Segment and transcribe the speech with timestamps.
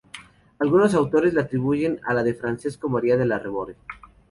[0.57, 3.75] Algunos autores le atribuyen el de "Francesco Maria della Rovere".